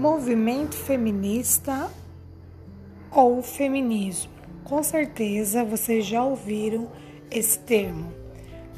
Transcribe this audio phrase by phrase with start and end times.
[0.00, 1.90] Movimento feminista
[3.10, 4.32] ou feminismo.
[4.64, 6.88] Com certeza vocês já ouviram
[7.30, 8.10] esse termo.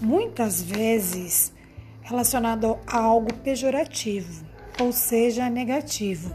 [0.01, 1.53] Muitas vezes
[2.01, 4.45] relacionado a algo pejorativo,
[4.81, 6.35] ou seja, negativo.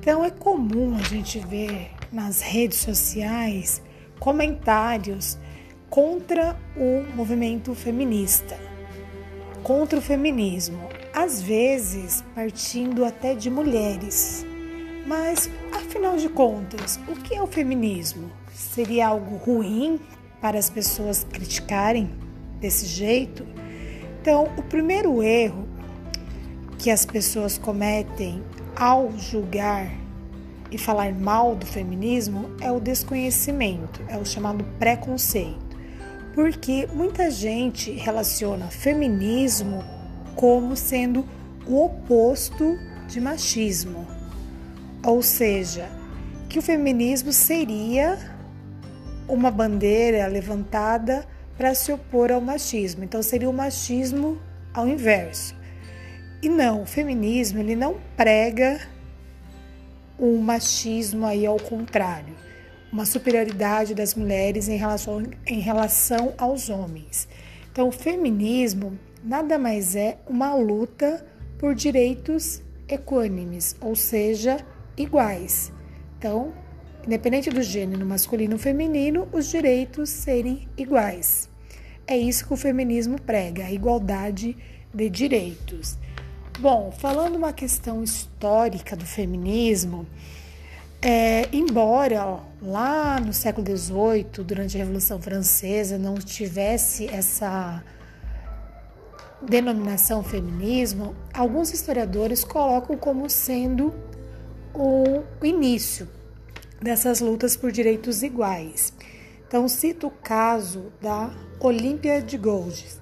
[0.00, 3.82] Então é comum a gente ver nas redes sociais
[4.18, 5.36] comentários
[5.90, 8.58] contra o movimento feminista,
[9.62, 14.44] contra o feminismo, às vezes partindo até de mulheres.
[15.06, 18.30] Mas, afinal de contas, o que é o feminismo?
[18.52, 19.98] Seria algo ruim
[20.42, 22.10] para as pessoas criticarem
[22.60, 23.46] desse jeito?
[24.20, 25.66] Então, o primeiro erro
[26.78, 28.42] que as pessoas cometem
[28.76, 29.90] ao julgar
[30.70, 35.64] e falar mal do feminismo é o desconhecimento, é o chamado preconceito.
[36.34, 39.82] Porque muita gente relaciona feminismo
[40.36, 41.26] como sendo
[41.66, 44.06] o oposto de machismo.
[45.04, 45.88] Ou seja,
[46.48, 48.18] que o feminismo seria
[49.28, 53.02] uma bandeira levantada para se opor ao machismo.
[53.02, 54.38] Então seria o machismo
[54.72, 55.56] ao inverso.
[56.42, 58.80] E não, o feminismo ele não prega
[60.18, 62.34] um machismo aí ao contrário,
[62.92, 67.28] uma superioridade das mulheres em relação, em relação aos homens.
[67.70, 71.26] Então, o feminismo nada mais é uma luta
[71.58, 74.58] por direitos equânimes, ou seja,
[74.96, 75.72] iguais.
[76.16, 76.54] Então,
[77.04, 81.48] independente do gênero masculino ou feminino, os direitos serem iguais.
[82.06, 84.56] É isso que o feminismo prega, a igualdade
[84.94, 85.98] de direitos.
[86.60, 90.06] Bom, falando uma questão histórica do feminismo,
[91.02, 97.82] é, embora ó, lá no século XVIII, durante a Revolução Francesa, não tivesse essa
[99.48, 103.94] denominação feminismo, alguns historiadores colocam como sendo
[104.74, 106.08] o início
[106.80, 108.92] dessas lutas por direitos iguais.
[109.46, 111.30] Então, cito o caso da
[111.60, 113.00] Olímpia de Gouges,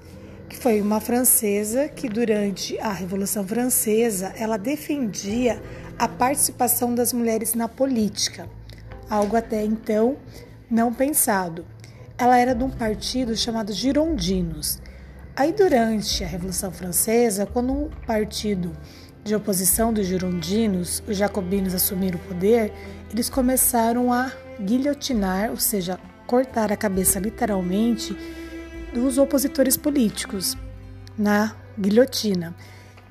[0.48, 5.60] que foi uma francesa que durante a Revolução Francesa ela defendia
[5.98, 8.48] a participação das mulheres na política,
[9.08, 10.16] algo até então
[10.70, 11.64] não pensado.
[12.16, 14.80] Ela era de um partido chamado Girondinos.
[15.36, 18.70] Aí durante a Revolução Francesa, quando um partido
[19.24, 22.72] de oposição dos girondinos, os jacobinos assumiram o poder,
[23.10, 24.30] eles começaram a
[24.60, 28.16] guilhotinar, ou seja, cortar a cabeça literalmente
[28.92, 30.56] dos opositores políticos
[31.18, 32.54] na guilhotina.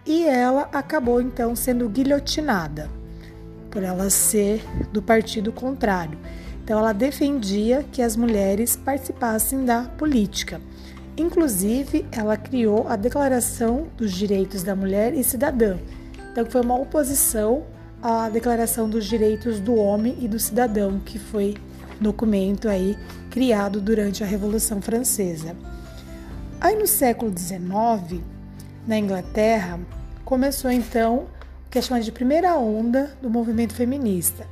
[0.05, 2.89] E ela acabou então sendo guilhotinada
[3.69, 4.63] por ela ser
[4.93, 6.17] do partido contrário.
[6.63, 10.61] Então ela defendia que as mulheres participassem da política.
[11.15, 15.77] Inclusive, ela criou a Declaração dos Direitos da Mulher e Cidadã.
[16.31, 17.63] Então foi uma oposição
[18.01, 21.55] à Declaração dos Direitos do Homem e do Cidadão, que foi
[22.01, 22.97] documento aí
[23.29, 25.55] criado durante a Revolução Francesa.
[26.59, 28.21] Aí no século XIX,
[28.87, 29.79] na Inglaterra,
[30.25, 31.27] começou então
[31.67, 34.47] o que é chamado de primeira onda do movimento feminista.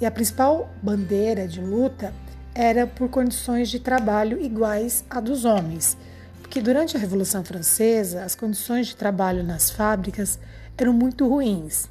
[0.00, 2.14] E a principal bandeira de luta
[2.54, 5.96] era por condições de trabalho iguais à dos homens,
[6.40, 10.38] porque durante a Revolução Francesa as condições de trabalho nas fábricas
[10.76, 11.88] eram muito ruins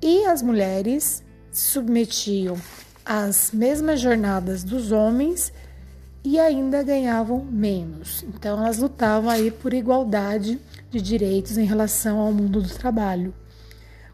[0.00, 2.56] e as mulheres se submetiam
[3.04, 5.52] às mesmas jornadas dos homens
[6.24, 8.24] e ainda ganhavam menos.
[8.28, 13.34] Então elas lutavam aí por igualdade de direitos em relação ao mundo do trabalho.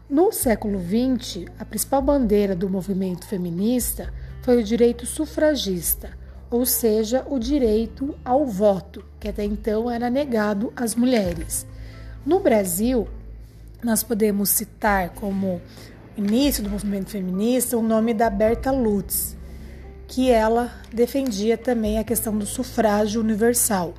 [0.09, 4.13] No século XX, a principal bandeira do movimento feminista
[4.45, 6.11] foi o direito sufragista,
[6.51, 11.65] ou seja, o direito ao voto, que até então era negado às mulheres.
[12.23, 13.07] No Brasil,
[13.83, 15.59] nós podemos citar como
[16.15, 19.35] início do movimento feminista o nome da Berta Lutz,
[20.07, 23.95] que ela defendia também a questão do sufrágio universal.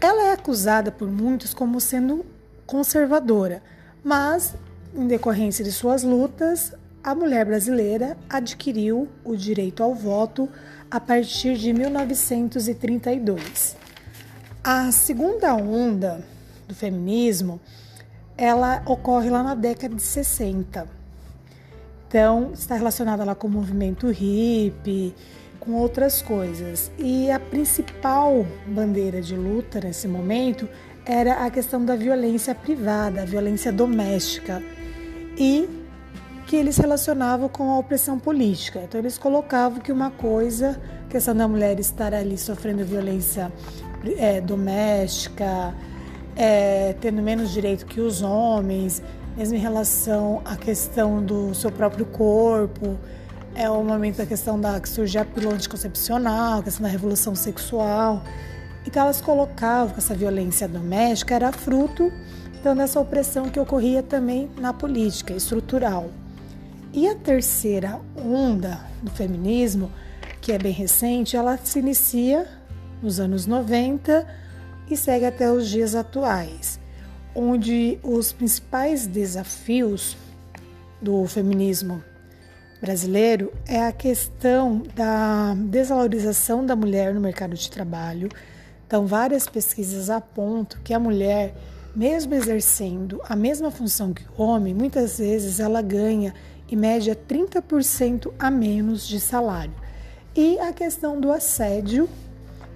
[0.00, 2.24] Ela é acusada por muitos como sendo
[2.64, 3.62] conservadora,
[4.02, 4.54] mas,
[4.94, 6.72] em decorrência de suas lutas,
[7.10, 10.48] a mulher brasileira adquiriu o direito ao voto
[10.90, 13.76] a partir de 1932.
[14.62, 16.22] A segunda onda
[16.66, 17.60] do feminismo,
[18.36, 20.98] ela ocorre lá na década de 60
[22.08, 25.14] então, está relacionada lá com o movimento hippie,
[25.60, 26.90] com outras coisas.
[26.96, 30.66] E a principal bandeira de luta nesse momento
[31.04, 34.62] era a questão da violência privada, a violência doméstica.
[35.36, 35.68] E
[36.48, 38.80] que eles relacionavam com a opressão política.
[38.82, 43.52] Então eles colocavam que uma coisa, a questão da mulher estar ali sofrendo violência
[44.16, 45.74] é, doméstica,
[46.34, 49.02] é, tendo menos direito que os homens,
[49.36, 52.98] mesmo em relação à questão do seu próprio corpo,
[53.54, 57.34] é o momento da questão da que surge a pílula anticoncepcional, a questão da revolução
[57.34, 58.22] sexual.
[58.86, 62.10] Então elas colocavam que essa violência doméstica era fruto
[62.58, 66.08] então, dessa opressão que ocorria também na política estrutural.
[66.92, 69.90] E a terceira onda do feminismo,
[70.40, 72.46] que é bem recente, ela se inicia
[73.02, 74.26] nos anos 90
[74.90, 76.80] e segue até os dias atuais,
[77.34, 80.16] onde os principais desafios
[81.00, 82.02] do feminismo
[82.80, 88.30] brasileiro é a questão da desvalorização da mulher no mercado de trabalho.
[88.86, 91.54] Então, várias pesquisas apontam que a mulher,
[91.94, 96.32] mesmo exercendo a mesma função que o homem, muitas vezes ela ganha
[96.70, 99.74] em média 30% a menos de salário.
[100.36, 102.08] E a questão do assédio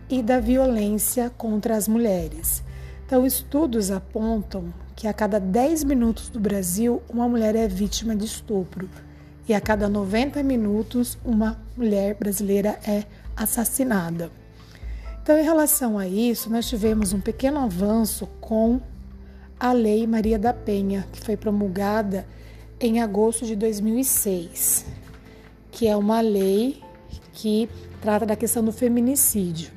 [0.08, 2.62] e da violência contra as mulheres.
[3.06, 8.24] Então, estudos apontam que a cada 10 minutos do Brasil, uma mulher é vítima de
[8.24, 8.88] estupro
[9.48, 13.04] e a cada 90 minutos, uma mulher brasileira é
[13.36, 14.30] assassinada.
[15.22, 18.80] Então, em relação a isso, nós tivemos um pequeno avanço com
[19.58, 22.26] a Lei Maria da Penha, que foi promulgada
[22.82, 24.84] em agosto de 2006,
[25.70, 26.82] que é uma lei
[27.32, 27.68] que
[28.00, 29.70] trata da questão do feminicídio.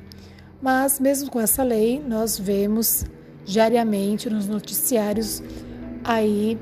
[0.59, 3.05] Mas, mesmo com essa lei, nós vemos
[3.45, 5.43] diariamente nos noticiários
[6.03, 6.57] aí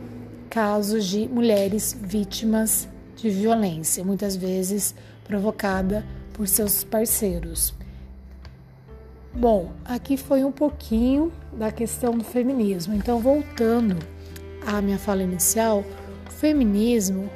[0.50, 4.94] casos de mulheres vítimas de violência, muitas vezes
[5.24, 7.74] provocada por seus parceiros.
[9.34, 12.94] Bom, aqui foi um pouquinho da questão do feminismo.
[12.94, 13.98] Então, voltando
[14.68, 15.84] à minha fala inicial,
[16.34, 17.30] feminismo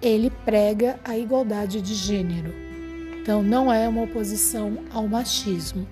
[0.00, 2.52] ele prega a igualdade de gênero.
[3.20, 5.86] Então, não é uma oposição ao machismo.